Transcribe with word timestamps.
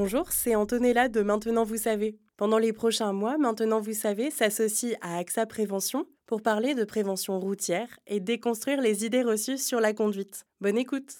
Bonjour, 0.00 0.30
c'est 0.30 0.54
Antonella 0.54 1.08
de 1.08 1.22
Maintenant 1.22 1.64
Vous 1.64 1.76
Savez. 1.76 2.20
Pendant 2.36 2.58
les 2.58 2.72
prochains 2.72 3.12
mois, 3.12 3.36
Maintenant 3.36 3.80
Vous 3.80 3.94
Savez 3.94 4.30
s'associe 4.30 4.94
à 5.00 5.18
AXA 5.18 5.44
Prévention 5.44 6.06
pour 6.24 6.40
parler 6.40 6.76
de 6.76 6.84
prévention 6.84 7.40
routière 7.40 7.88
et 8.06 8.20
déconstruire 8.20 8.80
les 8.80 9.04
idées 9.04 9.24
reçues 9.24 9.58
sur 9.58 9.80
la 9.80 9.92
conduite. 9.92 10.46
Bonne 10.60 10.78
écoute 10.78 11.16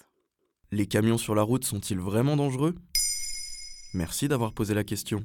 Les 0.71 0.87
camions 0.87 1.19
sur 1.19 1.35
la 1.35 1.43
route 1.43 1.65
sont-ils 1.65 1.99
vraiment 1.99 2.37
dangereux? 2.37 2.77
Merci 3.95 4.29
d'avoir 4.29 4.53
posé 4.53 4.75
la 4.75 4.85
question. 4.85 5.25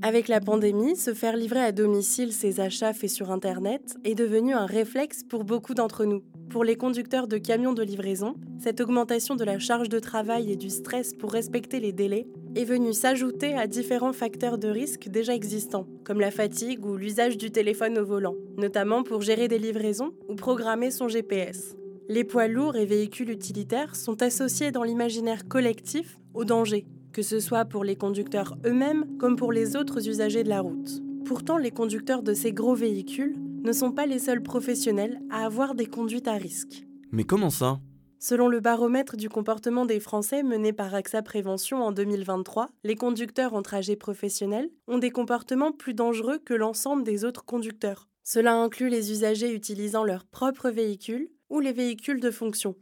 Avec 0.00 0.26
la 0.26 0.40
pandémie, 0.40 0.96
se 0.96 1.12
faire 1.12 1.36
livrer 1.36 1.60
à 1.60 1.72
domicile 1.72 2.32
ses 2.32 2.60
achats 2.60 2.94
faits 2.94 3.10
sur 3.10 3.30
Internet 3.30 3.98
est 4.04 4.14
devenu 4.14 4.54
un 4.54 4.64
réflexe 4.64 5.22
pour 5.22 5.44
beaucoup 5.44 5.74
d'entre 5.74 6.06
nous. 6.06 6.22
Pour 6.52 6.64
les 6.64 6.76
conducteurs 6.76 7.28
de 7.28 7.38
camions 7.38 7.72
de 7.72 7.82
livraison, 7.82 8.34
cette 8.58 8.82
augmentation 8.82 9.36
de 9.36 9.44
la 9.44 9.58
charge 9.58 9.88
de 9.88 9.98
travail 9.98 10.52
et 10.52 10.56
du 10.56 10.68
stress 10.68 11.14
pour 11.14 11.32
respecter 11.32 11.80
les 11.80 11.92
délais 11.92 12.26
est 12.54 12.66
venue 12.66 12.92
s'ajouter 12.92 13.54
à 13.54 13.66
différents 13.66 14.12
facteurs 14.12 14.58
de 14.58 14.68
risque 14.68 15.08
déjà 15.08 15.34
existants, 15.34 15.86
comme 16.04 16.20
la 16.20 16.30
fatigue 16.30 16.84
ou 16.84 16.98
l'usage 16.98 17.38
du 17.38 17.50
téléphone 17.50 17.98
au 17.98 18.04
volant, 18.04 18.34
notamment 18.58 19.02
pour 19.02 19.22
gérer 19.22 19.48
des 19.48 19.58
livraisons 19.58 20.12
ou 20.28 20.34
programmer 20.34 20.90
son 20.90 21.08
GPS. 21.08 21.74
Les 22.10 22.22
poids 22.22 22.48
lourds 22.48 22.76
et 22.76 22.84
véhicules 22.84 23.30
utilitaires 23.30 23.96
sont 23.96 24.22
associés 24.22 24.72
dans 24.72 24.82
l'imaginaire 24.82 25.48
collectif 25.48 26.18
au 26.34 26.44
danger, 26.44 26.84
que 27.14 27.22
ce 27.22 27.40
soit 27.40 27.64
pour 27.64 27.82
les 27.82 27.96
conducteurs 27.96 28.58
eux-mêmes 28.66 29.06
comme 29.18 29.36
pour 29.36 29.52
les 29.52 29.74
autres 29.74 30.06
usagers 30.06 30.44
de 30.44 30.50
la 30.50 30.60
route. 30.60 31.00
Pourtant, 31.24 31.56
les 31.56 31.70
conducteurs 31.70 32.22
de 32.22 32.34
ces 32.34 32.52
gros 32.52 32.74
véhicules 32.74 33.38
ne 33.62 33.72
sont 33.72 33.92
pas 33.92 34.06
les 34.06 34.18
seuls 34.18 34.42
professionnels 34.42 35.20
à 35.30 35.44
avoir 35.44 35.74
des 35.74 35.86
conduites 35.86 36.28
à 36.28 36.34
risque. 36.34 36.84
Mais 37.10 37.24
comment 37.24 37.50
ça? 37.50 37.80
Selon 38.18 38.48
le 38.48 38.60
baromètre 38.60 39.16
du 39.16 39.28
comportement 39.28 39.84
des 39.84 39.98
Français 39.98 40.42
mené 40.42 40.72
par 40.72 40.94
AXA 40.94 41.22
Prévention 41.22 41.82
en 41.82 41.90
2023, 41.90 42.68
les 42.84 42.94
conducteurs 42.94 43.54
en 43.54 43.62
trajet 43.62 43.96
professionnel 43.96 44.70
ont 44.86 44.98
des 44.98 45.10
comportements 45.10 45.72
plus 45.72 45.94
dangereux 45.94 46.38
que 46.38 46.54
l'ensemble 46.54 47.02
des 47.02 47.24
autres 47.24 47.44
conducteurs. 47.44 48.08
Cela 48.22 48.54
inclut 48.54 48.88
les 48.88 49.10
usagers 49.10 49.52
utilisant 49.52 50.04
leur 50.04 50.24
propre 50.24 50.70
véhicule 50.70 51.30
ou 51.50 51.58
les 51.58 51.72
véhicules 51.72 52.20
de 52.20 52.30
fonction. 52.30 52.76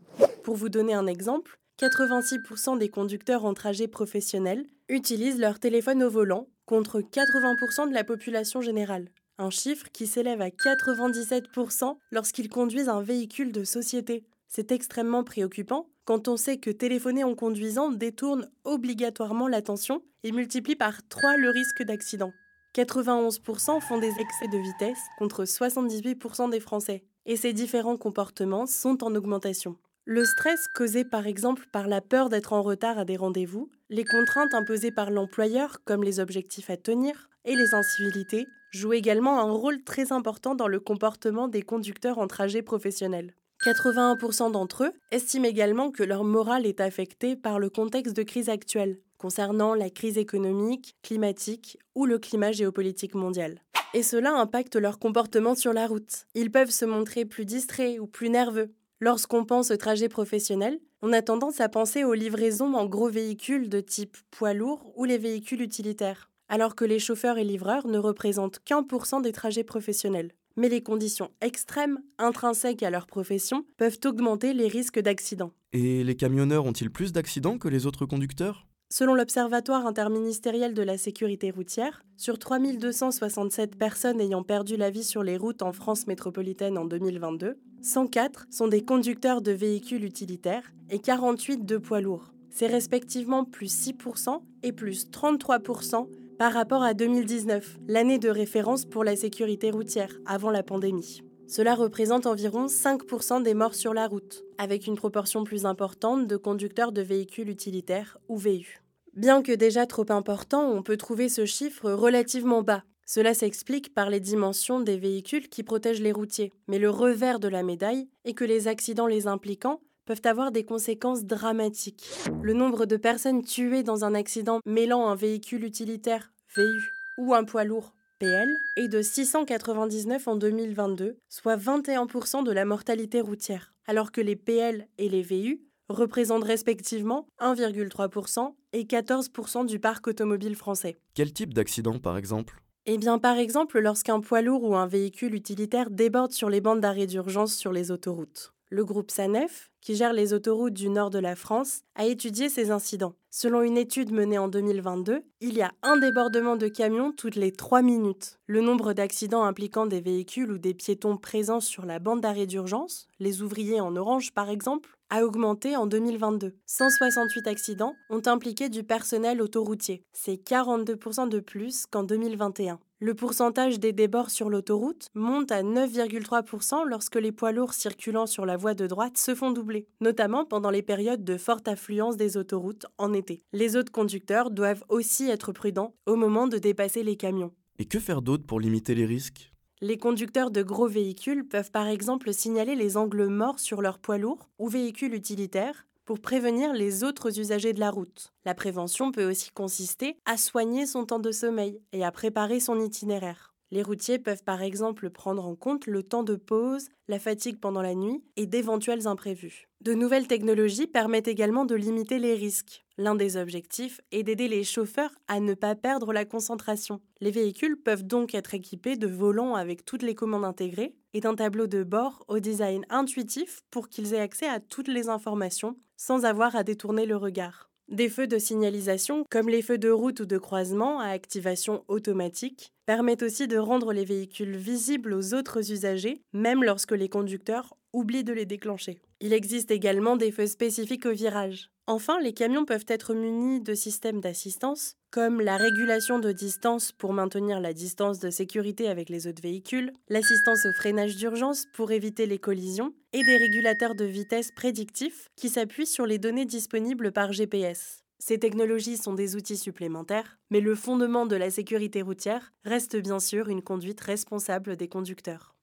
Pour 0.44 0.56
vous 0.56 0.68
donner 0.68 0.92
un 0.92 1.06
exemple, 1.06 1.58
86% 1.80 2.78
des 2.78 2.90
conducteurs 2.90 3.46
en 3.46 3.54
trajet 3.54 3.88
professionnel 3.88 4.66
utilisent 4.90 5.40
leur 5.40 5.58
téléphone 5.58 6.02
au 6.02 6.10
volant 6.10 6.48
contre 6.66 7.00
80% 7.00 7.88
de 7.88 7.94
la 7.94 8.04
population 8.04 8.60
générale. 8.60 9.08
Un 9.42 9.48
chiffre 9.48 9.86
qui 9.90 10.06
s'élève 10.06 10.42
à 10.42 10.50
97% 10.50 11.96
lorsqu'ils 12.10 12.50
conduisent 12.50 12.90
un 12.90 13.00
véhicule 13.00 13.52
de 13.52 13.64
société. 13.64 14.26
C'est 14.48 14.70
extrêmement 14.70 15.24
préoccupant 15.24 15.88
quand 16.04 16.28
on 16.28 16.36
sait 16.36 16.58
que 16.58 16.68
téléphoner 16.68 17.24
en 17.24 17.34
conduisant 17.34 17.90
détourne 17.90 18.50
obligatoirement 18.64 19.48
l'attention 19.48 20.02
et 20.24 20.32
multiplie 20.32 20.76
par 20.76 21.08
3 21.08 21.38
le 21.38 21.48
risque 21.48 21.82
d'accident. 21.82 22.32
91% 22.74 23.80
font 23.80 23.98
des 23.98 24.12
excès 24.20 24.48
de 24.52 24.58
vitesse 24.58 25.00
contre 25.18 25.44
78% 25.44 26.50
des 26.50 26.60
Français. 26.60 27.06
Et 27.24 27.36
ces 27.36 27.54
différents 27.54 27.96
comportements 27.96 28.66
sont 28.66 29.02
en 29.02 29.14
augmentation. 29.14 29.78
Le 30.12 30.24
stress 30.24 30.66
causé 30.66 31.04
par 31.04 31.28
exemple 31.28 31.66
par 31.70 31.86
la 31.86 32.00
peur 32.00 32.30
d'être 32.30 32.52
en 32.52 32.62
retard 32.62 32.98
à 32.98 33.04
des 33.04 33.16
rendez-vous, 33.16 33.70
les 33.90 34.02
contraintes 34.02 34.54
imposées 34.54 34.90
par 34.90 35.12
l'employeur 35.12 35.84
comme 35.84 36.02
les 36.02 36.18
objectifs 36.18 36.68
à 36.68 36.76
tenir 36.76 37.30
et 37.44 37.54
les 37.54 37.76
incivilités 37.76 38.48
jouent 38.72 38.94
également 38.94 39.38
un 39.38 39.52
rôle 39.52 39.84
très 39.84 40.10
important 40.10 40.56
dans 40.56 40.66
le 40.66 40.80
comportement 40.80 41.46
des 41.46 41.62
conducteurs 41.62 42.18
en 42.18 42.26
trajet 42.26 42.60
professionnel. 42.60 43.36
81% 43.64 44.50
d'entre 44.50 44.86
eux 44.86 44.92
estiment 45.12 45.46
également 45.46 45.92
que 45.92 46.02
leur 46.02 46.24
morale 46.24 46.66
est 46.66 46.80
affectée 46.80 47.36
par 47.36 47.60
le 47.60 47.70
contexte 47.70 48.16
de 48.16 48.24
crise 48.24 48.48
actuelle, 48.48 48.98
concernant 49.16 49.74
la 49.74 49.90
crise 49.90 50.18
économique, 50.18 50.96
climatique 51.04 51.78
ou 51.94 52.04
le 52.04 52.18
climat 52.18 52.50
géopolitique 52.50 53.14
mondial. 53.14 53.62
Et 53.94 54.02
cela 54.02 54.32
impacte 54.32 54.74
leur 54.74 54.98
comportement 54.98 55.54
sur 55.54 55.72
la 55.72 55.86
route. 55.86 56.26
Ils 56.34 56.50
peuvent 56.50 56.70
se 56.70 56.84
montrer 56.84 57.24
plus 57.24 57.44
distraits 57.44 58.00
ou 58.00 58.08
plus 58.08 58.28
nerveux, 58.28 58.72
Lorsqu'on 59.02 59.46
pense 59.46 59.70
au 59.70 59.78
trajet 59.78 60.10
professionnel, 60.10 60.78
on 61.00 61.14
a 61.14 61.22
tendance 61.22 61.62
à 61.62 61.70
penser 61.70 62.04
aux 62.04 62.12
livraisons 62.12 62.74
en 62.74 62.84
gros 62.84 63.08
véhicules 63.08 63.70
de 63.70 63.80
type 63.80 64.18
poids 64.30 64.52
lourd 64.52 64.92
ou 64.94 65.06
les 65.06 65.16
véhicules 65.16 65.62
utilitaires, 65.62 66.30
alors 66.50 66.74
que 66.74 66.84
les 66.84 66.98
chauffeurs 66.98 67.38
et 67.38 67.44
livreurs 67.44 67.86
ne 67.86 67.96
représentent 67.96 68.58
qu'un 68.62 68.82
pour 68.82 69.06
cent 69.06 69.20
des 69.20 69.32
trajets 69.32 69.64
professionnels. 69.64 70.32
Mais 70.56 70.68
les 70.68 70.82
conditions 70.82 71.30
extrêmes, 71.40 72.00
intrinsèques 72.18 72.82
à 72.82 72.90
leur 72.90 73.06
profession, 73.06 73.64
peuvent 73.78 74.00
augmenter 74.04 74.52
les 74.52 74.68
risques 74.68 75.00
d'accidents. 75.00 75.52
Et 75.72 76.04
les 76.04 76.16
camionneurs 76.16 76.66
ont-ils 76.66 76.90
plus 76.90 77.12
d'accidents 77.12 77.56
que 77.56 77.68
les 77.68 77.86
autres 77.86 78.04
conducteurs? 78.04 78.66
Selon 78.92 79.14
l'Observatoire 79.14 79.86
interministériel 79.86 80.74
de 80.74 80.82
la 80.82 80.98
sécurité 80.98 81.52
routière, 81.52 82.02
sur 82.16 82.40
3267 82.40 83.76
personnes 83.76 84.20
ayant 84.20 84.42
perdu 84.42 84.76
la 84.76 84.90
vie 84.90 85.04
sur 85.04 85.22
les 85.22 85.36
routes 85.36 85.62
en 85.62 85.72
France 85.72 86.08
métropolitaine 86.08 86.76
en 86.76 86.84
2022, 86.86 87.56
104 87.82 88.48
sont 88.50 88.66
des 88.66 88.84
conducteurs 88.84 89.42
de 89.42 89.52
véhicules 89.52 90.04
utilitaires 90.04 90.72
et 90.90 90.98
48 90.98 91.64
de 91.64 91.76
poids 91.76 92.00
lourds. 92.00 92.32
C'est 92.50 92.66
respectivement 92.66 93.44
plus 93.44 93.72
6% 93.72 94.42
et 94.64 94.72
plus 94.72 95.06
33% 95.06 96.08
par 96.36 96.52
rapport 96.52 96.82
à 96.82 96.92
2019, 96.92 97.78
l'année 97.86 98.18
de 98.18 98.28
référence 98.28 98.86
pour 98.86 99.04
la 99.04 99.14
sécurité 99.14 99.70
routière 99.70 100.18
avant 100.26 100.50
la 100.50 100.64
pandémie. 100.64 101.22
Cela 101.50 101.74
représente 101.74 102.26
environ 102.26 102.66
5% 102.66 103.42
des 103.42 103.54
morts 103.54 103.74
sur 103.74 103.92
la 103.92 104.06
route, 104.06 104.44
avec 104.56 104.86
une 104.86 104.94
proportion 104.94 105.42
plus 105.42 105.66
importante 105.66 106.28
de 106.28 106.36
conducteurs 106.36 106.92
de 106.92 107.02
véhicules 107.02 107.48
utilitaires 107.48 108.18
ou 108.28 108.36
VU. 108.36 108.84
Bien 109.16 109.42
que 109.42 109.50
déjà 109.50 109.84
trop 109.84 110.06
important, 110.10 110.70
on 110.70 110.84
peut 110.84 110.96
trouver 110.96 111.28
ce 111.28 111.46
chiffre 111.46 111.90
relativement 111.90 112.62
bas. 112.62 112.84
Cela 113.04 113.34
s'explique 113.34 113.92
par 113.92 114.10
les 114.10 114.20
dimensions 114.20 114.78
des 114.78 114.96
véhicules 114.96 115.48
qui 115.48 115.64
protègent 115.64 116.00
les 116.00 116.12
routiers. 116.12 116.52
Mais 116.68 116.78
le 116.78 116.88
revers 116.88 117.40
de 117.40 117.48
la 117.48 117.64
médaille 117.64 118.08
est 118.24 118.34
que 118.34 118.44
les 118.44 118.68
accidents 118.68 119.08
les 119.08 119.26
impliquant 119.26 119.80
peuvent 120.04 120.22
avoir 120.22 120.52
des 120.52 120.64
conséquences 120.64 121.24
dramatiques. 121.24 122.08
Le 122.42 122.52
nombre 122.52 122.86
de 122.86 122.96
personnes 122.96 123.42
tuées 123.42 123.82
dans 123.82 124.04
un 124.04 124.14
accident 124.14 124.60
mêlant 124.66 125.08
un 125.08 125.16
véhicule 125.16 125.64
utilitaire, 125.64 126.30
VU, 126.54 126.92
ou 127.18 127.34
un 127.34 127.42
poids 127.42 127.64
lourd, 127.64 127.92
PL 128.20 128.54
est 128.76 128.88
de 128.88 129.00
699 129.00 130.28
en 130.28 130.36
2022, 130.36 131.16
soit 131.30 131.56
21% 131.56 132.44
de 132.44 132.52
la 132.52 132.66
mortalité 132.66 133.22
routière, 133.22 133.72
alors 133.86 134.12
que 134.12 134.20
les 134.20 134.36
PL 134.36 134.86
et 134.98 135.08
les 135.08 135.22
VU 135.22 135.62
représentent 135.88 136.44
respectivement 136.44 137.26
1,3% 137.40 138.52
et 138.74 138.84
14% 138.84 139.64
du 139.64 139.78
parc 139.78 140.06
automobile 140.06 140.54
français. 140.54 140.98
Quel 141.14 141.32
type 141.32 141.54
d'accident 141.54 141.98
par 141.98 142.18
exemple? 142.18 142.62
Eh 142.84 142.98
bien, 142.98 143.18
par 143.18 143.38
exemple, 143.38 143.80
lorsqu'un 143.80 144.20
poids 144.20 144.42
lourd 144.42 144.64
ou 144.64 144.76
un 144.76 144.86
véhicule 144.86 145.34
utilitaire 145.34 145.88
déborde 145.88 146.32
sur 146.32 146.50
les 146.50 146.60
bandes 146.60 146.80
d'arrêt 146.80 147.06
d'urgence 147.06 147.54
sur 147.54 147.72
les 147.72 147.90
autoroutes. 147.90 148.52
Le 148.68 148.84
groupe 148.84 149.10
SANEF, 149.10 149.69
qui 149.80 149.96
gère 149.96 150.12
les 150.12 150.32
autoroutes 150.32 150.74
du 150.74 150.88
nord 150.88 151.10
de 151.10 151.18
la 151.18 151.36
France, 151.36 151.82
a 151.94 152.06
étudié 152.06 152.48
ces 152.48 152.70
incidents. 152.70 153.14
Selon 153.30 153.62
une 153.62 153.78
étude 153.78 154.12
menée 154.12 154.38
en 154.38 154.48
2022, 154.48 155.22
il 155.40 155.54
y 155.54 155.62
a 155.62 155.72
un 155.82 155.96
débordement 155.96 156.56
de 156.56 156.68
camions 156.68 157.12
toutes 157.12 157.36
les 157.36 157.52
3 157.52 157.82
minutes. 157.82 158.38
Le 158.46 158.60
nombre 158.60 158.92
d'accidents 158.92 159.44
impliquant 159.44 159.86
des 159.86 160.00
véhicules 160.00 160.50
ou 160.50 160.58
des 160.58 160.74
piétons 160.74 161.16
présents 161.16 161.60
sur 161.60 161.86
la 161.86 161.98
bande 161.98 162.20
d'arrêt 162.20 162.46
d'urgence, 162.46 163.06
les 163.20 163.42
ouvriers 163.42 163.80
en 163.80 163.94
orange 163.96 164.32
par 164.32 164.50
exemple, 164.50 164.96
a 165.10 165.24
augmenté 165.24 165.76
en 165.76 165.86
2022. 165.86 166.54
168 166.66 167.46
accidents 167.46 167.94
ont 168.10 168.22
impliqué 168.26 168.68
du 168.68 168.84
personnel 168.84 169.42
autoroutier. 169.42 170.04
C'est 170.12 170.36
42% 170.36 171.28
de 171.28 171.40
plus 171.40 171.86
qu'en 171.86 172.04
2021. 172.04 172.78
Le 173.02 173.14
pourcentage 173.14 173.80
des 173.80 173.92
débords 173.92 174.28
sur 174.28 174.50
l'autoroute 174.50 175.08
monte 175.14 175.50
à 175.52 175.62
9,3% 175.62 176.86
lorsque 176.86 177.16
les 177.16 177.32
poids 177.32 177.50
lourds 177.50 177.72
circulant 177.72 178.26
sur 178.26 178.44
la 178.44 178.58
voie 178.58 178.74
de 178.74 178.86
droite 178.86 179.16
se 179.16 179.34
font 179.34 179.52
doubler, 179.52 179.69
notamment 180.00 180.44
pendant 180.44 180.70
les 180.70 180.82
périodes 180.82 181.24
de 181.24 181.36
forte 181.36 181.68
affluence 181.68 182.16
des 182.16 182.36
autoroutes 182.36 182.86
en 182.98 183.12
été. 183.12 183.42
Les 183.52 183.76
autres 183.76 183.92
conducteurs 183.92 184.50
doivent 184.50 184.84
aussi 184.88 185.28
être 185.28 185.52
prudents 185.52 185.94
au 186.06 186.16
moment 186.16 186.46
de 186.46 186.58
dépasser 186.58 187.02
les 187.02 187.16
camions. 187.16 187.52
Et 187.78 187.84
que 187.84 187.98
faire 187.98 188.22
d'autre 188.22 188.46
pour 188.46 188.60
limiter 188.60 188.94
les 188.94 189.06
risques? 189.06 189.52
Les 189.80 189.96
conducteurs 189.96 190.50
de 190.50 190.62
gros 190.62 190.88
véhicules 190.88 191.48
peuvent 191.48 191.70
par 191.70 191.86
exemple 191.86 192.34
signaler 192.34 192.74
les 192.74 192.98
angles 192.98 193.28
morts 193.28 193.58
sur 193.58 193.80
leurs 193.80 193.98
poids 193.98 194.18
lourds 194.18 194.50
ou 194.58 194.68
véhicules 194.68 195.14
utilitaires 195.14 195.86
pour 196.04 196.20
prévenir 196.20 196.72
les 196.72 197.04
autres 197.04 197.38
usagers 197.38 197.72
de 197.72 197.80
la 197.80 197.90
route. 197.90 198.32
La 198.44 198.54
prévention 198.54 199.12
peut 199.12 199.30
aussi 199.30 199.50
consister 199.52 200.18
à 200.26 200.36
soigner 200.36 200.84
son 200.84 201.06
temps 201.06 201.20
de 201.20 201.30
sommeil 201.30 201.80
et 201.92 202.04
à 202.04 202.10
préparer 202.10 202.60
son 202.60 202.80
itinéraire. 202.80 203.49
Les 203.72 203.82
routiers 203.82 204.18
peuvent 204.18 204.42
par 204.42 204.62
exemple 204.62 205.10
prendre 205.10 205.46
en 205.46 205.54
compte 205.54 205.86
le 205.86 206.02
temps 206.02 206.24
de 206.24 206.34
pause, 206.34 206.88
la 207.06 207.20
fatigue 207.20 207.60
pendant 207.60 207.82
la 207.82 207.94
nuit 207.94 208.24
et 208.36 208.46
d'éventuels 208.46 209.06
imprévus. 209.06 209.68
De 209.80 209.94
nouvelles 209.94 210.26
technologies 210.26 210.88
permettent 210.88 211.28
également 211.28 211.64
de 211.64 211.76
limiter 211.76 212.18
les 212.18 212.34
risques. 212.34 212.84
L'un 212.98 213.14
des 213.14 213.36
objectifs 213.36 214.00
est 214.10 214.24
d'aider 214.24 214.48
les 214.48 214.64
chauffeurs 214.64 215.14
à 215.28 215.38
ne 215.38 215.54
pas 215.54 215.76
perdre 215.76 216.12
la 216.12 216.24
concentration. 216.24 217.00
Les 217.20 217.30
véhicules 217.30 217.80
peuvent 217.80 218.06
donc 218.06 218.34
être 218.34 218.54
équipés 218.54 218.96
de 218.96 219.06
volants 219.06 219.54
avec 219.54 219.84
toutes 219.84 220.02
les 220.02 220.16
commandes 220.16 220.44
intégrées 220.44 220.96
et 221.14 221.20
d'un 221.20 221.36
tableau 221.36 221.66
de 221.66 221.84
bord 221.84 222.24
au 222.28 222.40
design 222.40 222.84
intuitif 222.90 223.62
pour 223.70 223.88
qu'ils 223.88 224.14
aient 224.14 224.20
accès 224.20 224.48
à 224.48 224.60
toutes 224.60 224.88
les 224.88 225.08
informations 225.08 225.76
sans 225.96 226.24
avoir 226.24 226.56
à 226.56 226.64
détourner 226.64 227.06
le 227.06 227.16
regard. 227.16 227.69
Des 227.90 228.08
feux 228.08 228.28
de 228.28 228.38
signalisation, 228.38 229.24
comme 229.28 229.48
les 229.48 229.62
feux 229.62 229.76
de 229.76 229.90
route 229.90 230.20
ou 230.20 230.24
de 230.24 230.38
croisement 230.38 231.00
à 231.00 231.06
activation 231.06 231.84
automatique, 231.88 232.72
permettent 232.86 233.24
aussi 233.24 233.48
de 233.48 233.58
rendre 233.58 233.92
les 233.92 234.04
véhicules 234.04 234.56
visibles 234.56 235.12
aux 235.12 235.34
autres 235.34 235.72
usagers, 235.72 236.22
même 236.32 236.62
lorsque 236.62 236.92
les 236.92 237.08
conducteurs 237.08 237.76
oublient 237.92 238.24
de 238.24 238.32
les 238.32 238.46
déclencher. 238.46 239.00
Il 239.20 239.32
existe 239.32 239.70
également 239.70 240.16
des 240.16 240.32
feux 240.32 240.46
spécifiques 240.46 241.06
au 241.06 241.12
virage. 241.12 241.70
Enfin, 241.86 242.20
les 242.20 242.32
camions 242.32 242.64
peuvent 242.64 242.86
être 242.86 243.14
munis 243.14 243.60
de 243.60 243.74
systèmes 243.74 244.20
d'assistance, 244.20 244.94
comme 245.10 245.40
la 245.40 245.56
régulation 245.56 246.20
de 246.20 246.30
distance 246.30 246.92
pour 246.92 247.12
maintenir 247.12 247.58
la 247.58 247.72
distance 247.72 248.20
de 248.20 248.30
sécurité 248.30 248.88
avec 248.88 249.08
les 249.08 249.26
autres 249.26 249.42
véhicules, 249.42 249.92
l'assistance 250.08 250.64
au 250.66 250.72
freinage 250.72 251.16
d'urgence 251.16 251.66
pour 251.74 251.90
éviter 251.90 252.26
les 252.26 252.38
collisions, 252.38 252.94
et 253.12 253.24
des 253.24 253.36
régulateurs 253.36 253.96
de 253.96 254.04
vitesse 254.04 254.52
prédictifs 254.54 255.28
qui 255.36 255.48
s'appuient 255.48 255.86
sur 255.86 256.06
les 256.06 256.18
données 256.18 256.46
disponibles 256.46 257.10
par 257.10 257.32
GPS. 257.32 258.04
Ces 258.20 258.38
technologies 258.38 258.98
sont 258.98 259.14
des 259.14 259.34
outils 259.34 259.56
supplémentaires, 259.56 260.38
mais 260.50 260.60
le 260.60 260.74
fondement 260.74 261.26
de 261.26 261.36
la 261.36 261.50
sécurité 261.50 262.02
routière 262.02 262.52
reste 262.64 262.96
bien 262.96 263.18
sûr 263.18 263.48
une 263.48 263.62
conduite 263.62 264.00
responsable 264.02 264.76
des 264.76 264.88
conducteurs. 264.88 265.54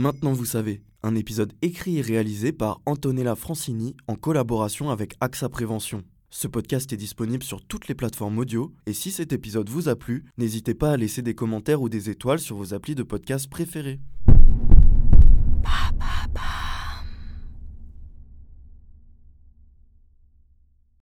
Maintenant 0.00 0.32
vous 0.32 0.46
savez, 0.46 0.80
un 1.02 1.14
épisode 1.14 1.52
écrit 1.60 1.98
et 1.98 2.00
réalisé 2.00 2.52
par 2.52 2.80
Antonella 2.86 3.36
Francini 3.36 3.94
en 4.06 4.14
collaboration 4.14 4.88
avec 4.88 5.14
AXA 5.20 5.50
Prévention. 5.50 6.04
Ce 6.30 6.48
podcast 6.48 6.90
est 6.94 6.96
disponible 6.96 7.42
sur 7.42 7.62
toutes 7.62 7.86
les 7.86 7.94
plateformes 7.94 8.38
audio 8.38 8.72
et 8.86 8.94
si 8.94 9.10
cet 9.10 9.34
épisode 9.34 9.68
vous 9.68 9.90
a 9.90 9.96
plu, 9.96 10.24
n'hésitez 10.38 10.72
pas 10.72 10.92
à 10.92 10.96
laisser 10.96 11.20
des 11.20 11.34
commentaires 11.34 11.82
ou 11.82 11.90
des 11.90 12.08
étoiles 12.08 12.38
sur 12.38 12.56
vos 12.56 12.72
applis 12.72 12.94
de 12.94 13.02
podcast 13.02 13.50
préférés. 13.50 14.00